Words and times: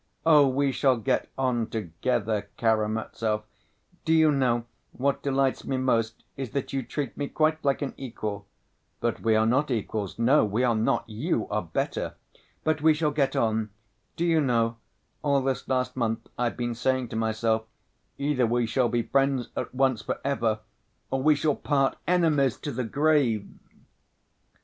Oh, 0.25 0.47
we 0.47 0.71
shall 0.71 0.97
get 0.97 1.29
on 1.37 1.67
together, 1.67 2.49
Karamazov! 2.57 3.43
Do 4.03 4.13
you 4.15 4.31
know, 4.31 4.65
what 4.93 5.21
delights 5.21 5.63
me 5.63 5.77
most, 5.77 6.23
is 6.35 6.49
that 6.53 6.73
you 6.73 6.81
treat 6.81 7.15
me 7.15 7.27
quite 7.27 7.63
like 7.63 7.83
an 7.83 7.93
equal. 7.97 8.47
But 8.99 9.19
we 9.21 9.35
are 9.35 9.45
not 9.45 9.69
equals, 9.69 10.17
no, 10.17 10.43
we 10.43 10.63
are 10.63 10.73
not, 10.73 11.07
you 11.07 11.47
are 11.49 11.61
better! 11.61 12.15
But 12.63 12.81
we 12.81 12.95
shall 12.95 13.11
get 13.11 13.35
on. 13.35 13.69
Do 14.15 14.25
you 14.25 14.41
know, 14.41 14.77
all 15.21 15.43
this 15.43 15.67
last 15.67 15.95
month, 15.95 16.27
I've 16.35 16.57
been 16.57 16.73
saying 16.73 17.09
to 17.09 17.15
myself, 17.15 17.65
'Either 18.17 18.47
we 18.47 18.65
shall 18.65 18.89
be 18.89 19.03
friends 19.03 19.49
at 19.55 19.71
once, 19.71 20.01
for 20.01 20.19
ever, 20.25 20.61
or 21.11 21.21
we 21.21 21.35
shall 21.35 21.55
part 21.55 21.95
enemies 22.07 22.57
to 22.61 22.71
the 22.71 22.85
grave! 22.85 23.47